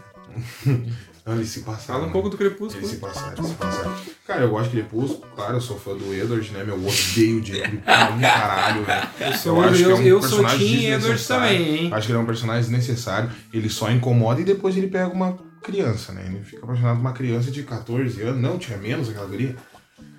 [1.25, 2.01] Não, eles se passaram.
[2.01, 2.81] Fala um pouco do Crepúsculo.
[2.81, 3.95] Eles se passaram, eles se passaram.
[4.27, 6.65] Cara, eu gosto de Crepúsculo, claro, eu sou fã do Edward, né?
[6.65, 9.09] Meu, eu odeio o Diego pra um caralho, velho.
[9.21, 11.59] Eu, sou- acho que é um eu- eu sou personagem Team Edward desnecessário.
[11.59, 11.91] também, hein?
[11.95, 13.31] Acho que ele é um personagem desnecessário.
[13.53, 16.25] Ele só incomoda e depois ele pega uma criança, né?
[16.27, 18.41] Ele fica apaixonado por uma criança de 14 anos.
[18.43, 19.55] Não, tinha menos aquela guria.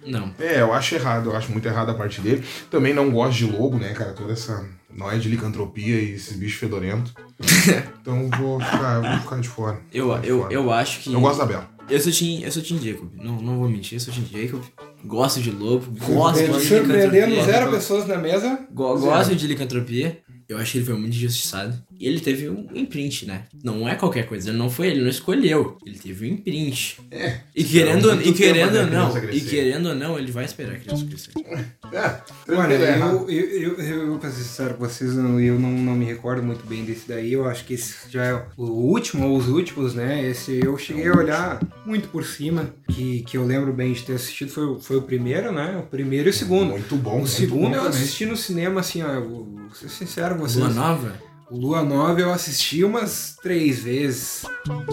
[0.05, 0.33] Não.
[0.39, 2.43] É, eu acho errado, eu acho muito errado a parte dele.
[2.71, 4.11] Também não gosto de lobo, né, cara?
[4.13, 7.13] Toda essa nóia de licantropia e esses bichos fedorentos.
[8.01, 9.81] então vou ficar, vou ficar de fora.
[9.93, 10.53] Eu, Vou ficar de eu, fora.
[10.53, 11.13] eu acho que.
[11.13, 11.69] Eu gosto da Bela.
[11.89, 13.09] Eu sou Team, eu sou team Jacob.
[13.21, 14.61] Não, não vou mentir, eu sou Team Jacob.
[15.03, 17.43] Gosto de lobo, gosto de Surpreendendo licantropia.
[17.43, 18.67] zero pessoas na mesa.
[18.71, 20.21] Go- Gosto de licantropia.
[20.53, 21.81] Eu acho que ele foi muito injustiçado.
[21.99, 23.43] E ele teve um imprint, né?
[23.63, 24.51] Não é qualquer coisa.
[24.51, 25.77] Não foi ele, não escolheu.
[25.85, 26.99] Ele teve um imprint.
[27.11, 27.39] É.
[27.55, 30.73] E querendo, e querendo tempo ou a não, e querendo ou não, ele vai esperar
[30.75, 31.31] a criança crescer.
[31.93, 33.29] É, Olha, é errado.
[33.29, 36.41] eu, eu, eu, eu, pra ser sincero com vocês, eu, eu não, não me recordo
[36.43, 37.33] muito bem desse daí.
[37.33, 40.27] Eu acho que esse já é o último, ou os últimos, né?
[40.27, 44.13] Esse eu cheguei a olhar muito por cima, que, que eu lembro bem de ter
[44.13, 44.49] assistido.
[44.51, 45.77] Foi, o- foi o primeiro, né?
[45.77, 46.71] O primeiro e o segundo.
[46.71, 47.11] Muito bom.
[47.11, 49.07] O muito segundo bom eu assisti no cinema, assim, ó.
[49.13, 50.63] Eu vou ser sincero com vocês.
[50.63, 51.13] Lua Nova?
[51.49, 54.45] O Lua Nova eu assisti umas três vezes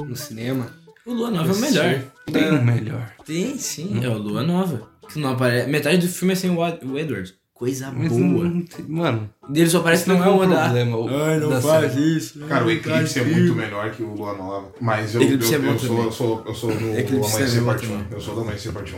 [0.07, 0.67] no cinema.
[1.07, 2.03] O Lua Nova é o melhor.
[2.33, 3.13] Tem um melhor.
[3.25, 4.01] Tem, sim.
[4.03, 4.89] É o Lua Nova.
[5.09, 5.69] Que não aparece.
[5.69, 7.35] Metade do filme é sem o o Edward.
[7.55, 8.45] Coisa Mas boa.
[8.49, 10.97] não tem- Mano, Ele só parece que não é um o problema.
[10.97, 12.17] o- da série.
[12.17, 12.39] isso.
[12.47, 14.73] Cara, o Eclipse é muito melhor que o Lua Nova.
[14.81, 17.61] Mas eu, eu, Eclipse é eu, bom sou, eu, sou, eu sou no Eclipse Amanhecer
[17.61, 17.89] é Parte 1.
[17.91, 18.07] também.
[18.13, 18.97] Eu sou do Amanhecer Parte 1.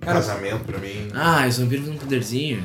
[0.00, 1.08] Casamento, pra mim.
[1.14, 2.64] Ah, os vampiros têm um poderzinho.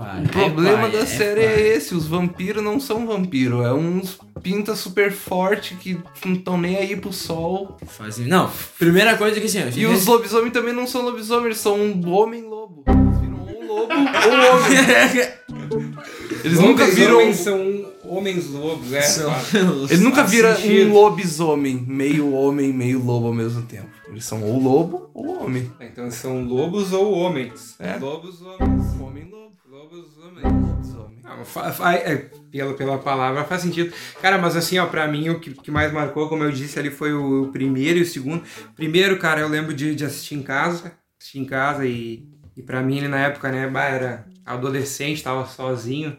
[0.00, 0.46] É para.
[0.46, 4.18] O problema é, da é, série é esse, os vampiros não são vampiros, é uns
[4.42, 7.76] pinta super forte que não estão nem aí pro sol.
[7.86, 8.26] Fazem...
[8.26, 12.10] Não, primeira coisa que assim, E os lobisomens também não são lobisomens, eles são um
[12.10, 12.84] homem-lobo.
[12.86, 14.00] Eles viram ou lobo ou
[14.56, 15.40] homem.
[16.44, 17.18] Eles nunca viram.
[17.18, 19.02] Homens são homens lobos, é.
[19.02, 19.32] São-.
[19.88, 23.88] Eles nunca viram um lobisomem, meio homem, meio lobo ao mesmo tempo.
[24.08, 25.70] Eles são ou lobo ou homem.
[25.80, 27.76] Então são lobos ou homens.
[27.78, 27.96] É.
[27.96, 29.00] Lobos, homens.
[29.00, 29.49] Homem-lobo.
[32.04, 32.16] É,
[32.50, 33.92] pela, pela palavra faz sentido.
[34.20, 36.90] Cara, mas assim, ó, pra mim o que, que mais marcou, como eu disse ali,
[36.90, 38.42] foi o, o primeiro e o segundo.
[38.74, 40.92] Primeiro, cara, eu lembro de, de assistir em casa.
[41.20, 46.16] Assistir em casa e, e pra mim, na época, né, bah, era adolescente, tava sozinho.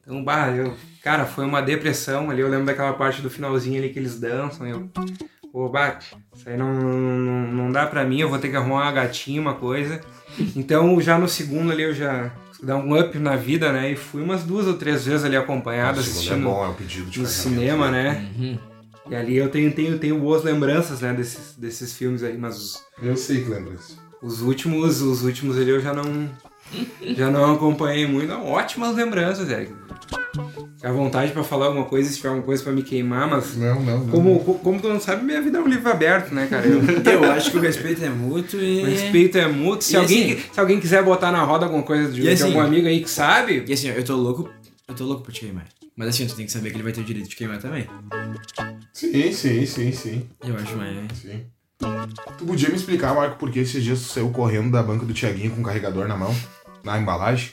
[0.00, 2.40] Então, bah, eu, cara, foi uma depressão ali.
[2.40, 4.66] Eu lembro daquela parte do finalzinho ali que eles dançam.
[4.66, 4.90] Eu,
[5.52, 5.98] pô, bah,
[6.34, 9.40] isso aí não, não, não dá pra mim, eu vou ter que arrumar uma gatinha,
[9.40, 10.00] uma coisa.
[10.56, 12.32] Então, já no segundo ali, eu já
[12.64, 13.92] dar um up na vida, né?
[13.92, 16.68] E fui umas duas ou três vezes ali acompanhado, O segundo é assistindo bom, é
[16.68, 18.30] o pedido de no cinema, né?
[18.36, 18.58] Uhum.
[19.10, 22.82] E ali eu tenho, tenho, tenho boas lembranças, né, desses, desses filmes aí, mas os,
[23.02, 23.98] Eu sei que lembra isso.
[24.22, 26.30] os últimos, os últimos ali eu já não
[27.16, 28.28] já não acompanhei muito.
[28.28, 29.68] Não, ótimas lembranças, é.
[30.76, 33.56] Fica à vontade pra falar alguma coisa, se tiver alguma coisa pra me queimar, mas
[33.56, 34.08] Não, não, não.
[34.08, 36.66] como, co- como tu não sabe, minha vida é um livro aberto, né, cara?
[36.66, 36.80] Eu,
[37.24, 38.82] Eu acho que o respeito é mútuo e.
[38.82, 39.82] o respeito é mútuo.
[39.82, 42.44] Se E alguém, assim- se alguém quiser botar na roda alguma coisa de, de assim-
[42.44, 44.48] algum amigo aí que sabe, E assim, eu tô louco.
[44.86, 45.64] Eu tô louco pra te queimar.
[45.96, 47.86] Mas assim, tu tem que saber que ele vai ter o direito de queimar também.
[48.92, 50.26] Sim, sim, sim, sim.
[50.44, 50.96] Eu acho mais.
[51.22, 51.44] sim.
[52.38, 55.12] Tu podia me explicar, Marco, por que esses dias tu saiu correndo da banca do
[55.14, 56.34] Tiaguinho com o carregador na mão?
[56.84, 57.50] Na embalagem?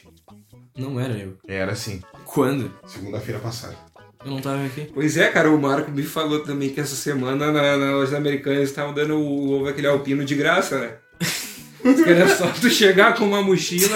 [0.77, 1.37] Não era eu.
[1.47, 2.71] Era assim, Quando?
[2.85, 3.75] segunda-feira passada.
[4.23, 4.89] Eu não tava aqui.
[4.93, 8.57] Pois é, cara, o Marco me falou também que essa semana na, na loja americana
[8.57, 10.91] eles estavam dando o ovo aquele alpino de graça, né?
[12.05, 13.89] Era só tu chegar com uma mochila,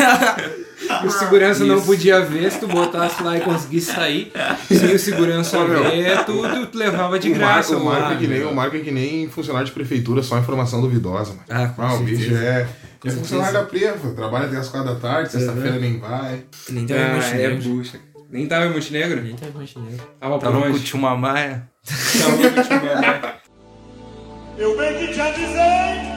[1.05, 4.31] o segurança não podia ver, se tu botasse lá e conseguisse sair,
[4.67, 7.73] sem o segurança ver, tu, tu, levava de o graça.
[7.77, 8.19] Marco, o Marco é mano.
[8.19, 11.43] que nem, o Marco é que nem funcionário de prefeitura, só informação duvidosa, mano.
[11.47, 12.17] Ah, com Ah, o certeza.
[12.21, 12.67] bicho é.
[13.05, 16.43] Com É funcionário da Prefa, trabalha até as quatro da tarde, sexta-feira nem vai.
[16.69, 17.15] Nem tava em Ah, é
[17.49, 17.57] Montenegro.
[17.69, 17.99] bucha.
[18.31, 19.21] Nem tava em Montenegro?
[19.21, 20.07] Nem tava em Montenegro.
[20.19, 20.83] Tava por Tava com o onde?
[20.83, 21.69] tio Mamaia.
[22.19, 23.35] Tava com tio Mamãe.
[24.57, 26.15] Eu bem que te avisei.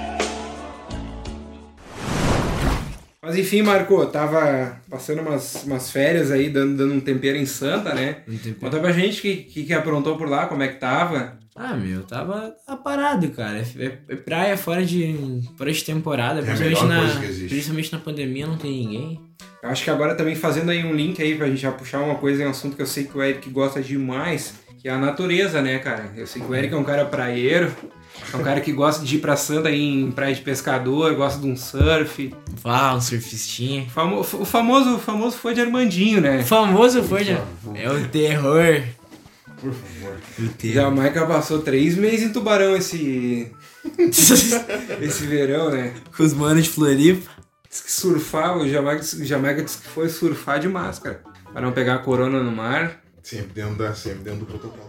[3.21, 7.93] Mas enfim, Marco, tava passando umas, umas férias aí, dando, dando um tempero em Santa,
[7.95, 8.19] né?
[8.43, 11.37] Tem Conta pra gente o que, que, que aprontou por lá, como é que tava.
[11.59, 13.59] Ah, meu, tava, tava parado, cara.
[13.77, 16.41] É, é praia fora de, fora de temporada.
[16.41, 19.21] É principalmente, na, principalmente na pandemia não tem ninguém.
[19.63, 22.15] Eu acho que agora também fazendo aí um link aí pra gente já puxar uma
[22.15, 25.61] coisa, um assunto que eu sei que o Eric gosta demais, que é a natureza,
[25.61, 26.13] né, cara?
[26.17, 27.73] Eu sei que o Eric é um cara praieiro,
[28.33, 31.41] é um cara que gosta de ir pra Santa aí em praia de pescador, gosta
[31.41, 32.33] de um surf.
[32.63, 33.85] Vá, um surfistinha.
[33.91, 36.39] Famo- o famoso, famoso foi de Armandinho, né?
[36.39, 37.43] O famoso foi, né?
[37.75, 38.81] É o terror.
[39.61, 40.17] Por favor.
[40.63, 43.53] Jamaica passou três meses em Tubarão esse,
[45.01, 45.95] esse verão, né?
[46.17, 47.31] Com os manos de Floripa.
[47.69, 51.23] Diz que surfava, o Jamaica, o Jamaica disse que foi surfar de máscara.
[51.53, 53.01] Pra não pegar a corona no mar.
[53.23, 54.89] Sempre dentro, da, sempre dentro do protocolo.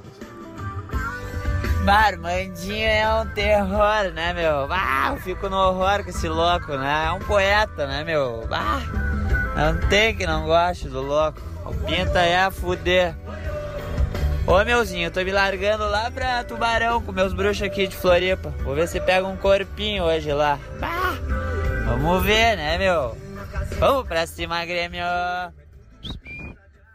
[1.83, 4.67] Barmandinho é um terror, né, meu?
[4.69, 7.05] Ah, eu fico no horror com esse louco, né?
[7.07, 8.47] É um poeta, né, meu?
[8.51, 8.81] Ah,
[9.55, 11.41] não tem que não goste do louco.
[11.65, 13.15] O pinta é a fuder.
[14.49, 18.49] Ô, meuzinho, eu tô me largando lá pra Tubarão com meus bruxos aqui de Floripa.
[18.63, 20.59] Vou ver se pega um corpinho hoje lá.
[20.81, 21.15] Ah,
[21.85, 23.15] vamos ver, né, meu?
[23.77, 25.03] Vamos pra cima, Grêmio!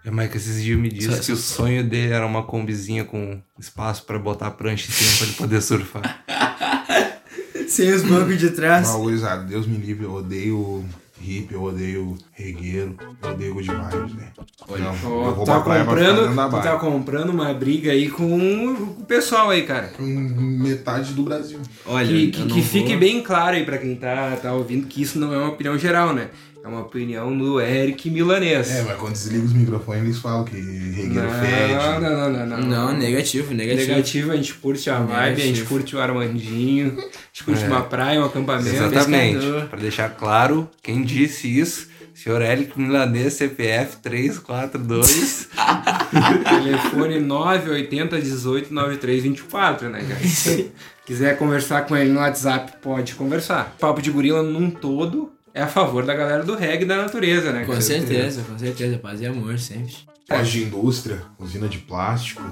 [0.05, 4.19] Jamaica esses dias me disse que o sonho dele era uma combizinha com espaço pra
[4.19, 6.25] botar prancha em cima pra ele poder surfar.
[7.69, 8.89] Sem os bancos de trás.
[8.89, 10.85] Mal, gurizada, Deus me livre, eu odeio
[11.21, 14.33] hippie, eu odeio regueiro, eu odeio good vibes, velho.
[14.69, 19.51] Não, Ó, eu vou tu tá comprando, tá comprando uma briga aí com o pessoal
[19.51, 19.89] aí, cara.
[19.89, 21.61] Com metade do Brasil.
[21.87, 25.19] Olha, Que, que, que fique bem claro aí pra quem tá, tá ouvindo que isso
[25.19, 26.31] não é uma opinião geral, né?
[26.65, 28.71] É uma opinião do Eric Milanês.
[28.71, 31.75] É, mas quando desliga os microfones, eles falam que regueiro não, fede.
[31.75, 32.59] não, não, não, não.
[32.67, 33.91] Não, negativo, negativo.
[33.91, 37.67] Negativo, a gente curte a vibe, a gente curte o Armandinho, a gente curte É.
[37.67, 38.75] uma praia, um acampamento.
[38.75, 39.35] Exatamente.
[39.41, 39.69] pescador.
[39.69, 45.51] Pra deixar claro, quem disse isso, senhor Eric Milanês, CPF 342.
[46.49, 50.27] Telefone 980 18 93 24, né, cara?
[50.27, 50.73] Se
[51.05, 53.77] quiser conversar com ele no WhatsApp, pode conversar.
[53.79, 57.53] Papo de Gorila num todo é a favor da galera do reggae e da natureza,
[57.53, 57.65] né?
[57.65, 58.99] Com certeza, com certeza.
[58.99, 59.95] Paz e amor sempre.
[60.27, 62.43] Paz de indústria, usina de plástico.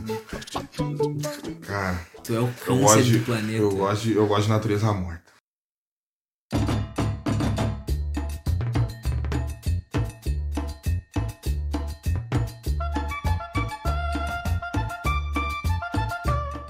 [1.63, 1.99] Cara.
[2.23, 3.59] Tu é o câncer do de, planeta.
[3.59, 5.21] Eu gosto, de, eu gosto de natureza morta.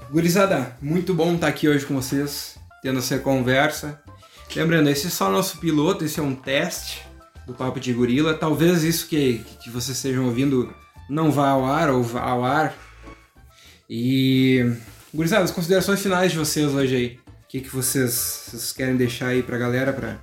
[0.09, 4.01] Gurizada, muito bom estar aqui hoje com vocês, tendo essa conversa.
[4.55, 7.01] Lembrando, esse é só nosso piloto, esse é um teste
[7.47, 8.33] do Papo de Gorila.
[8.35, 10.73] Talvez isso que, que vocês estejam ouvindo
[11.09, 12.75] não vá ao ar ou vá ao ar.
[13.89, 14.73] E.
[15.13, 17.19] Gurizada, as considerações finais de vocês hoje aí.
[17.43, 20.17] O que, que vocês, vocês querem deixar aí pra galera pra.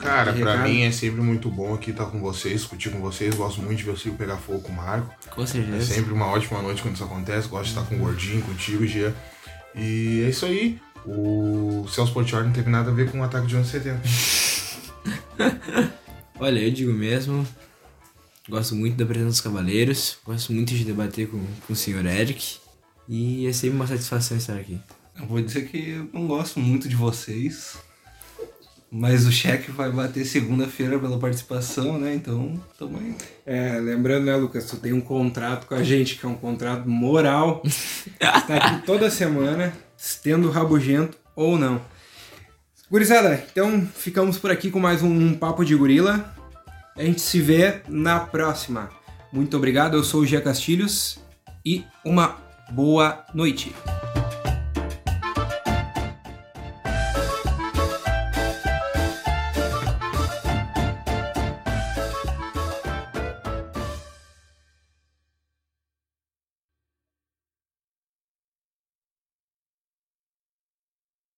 [0.00, 3.34] Cara, pra mim é sempre muito bom aqui estar com vocês, discutir com vocês.
[3.34, 5.08] Gosto muito de ver o Silvio pegar fogo com o Marco.
[5.30, 5.94] Com É certeza.
[5.94, 7.48] sempre uma ótima noite quando isso acontece.
[7.48, 9.14] Gosto de estar com o Gordinho, contigo, Gia.
[9.74, 10.78] E é isso aí.
[11.06, 14.02] O Celso Portioli não teve nada a ver com o ataque de 11 de setembro.
[16.40, 17.46] Olha, eu digo mesmo.
[18.48, 20.18] Gosto muito da presença dos cavaleiros.
[20.24, 22.56] Gosto muito de debater com, com o senhor Eric.
[23.08, 24.80] E é sempre uma satisfação estar aqui.
[25.18, 27.76] Eu vou dizer que eu não gosto muito de vocês.
[28.90, 32.14] Mas o cheque vai bater segunda-feira pela participação, né?
[32.14, 33.16] Então, tamo aí.
[33.44, 36.88] É, lembrando, né, Lucas, tu tem um contrato com a gente, que é um contrato
[36.88, 37.60] moral.
[37.64, 41.80] Está aqui toda semana, estendo rabugento ou não.
[42.90, 46.34] Gurizada, então ficamos por aqui com mais um Papo de Gorila.
[46.96, 48.90] A gente se vê na próxima.
[49.32, 51.18] Muito obrigado, eu sou o Gia Castilhos
[51.64, 52.36] e uma
[52.70, 53.74] boa noite.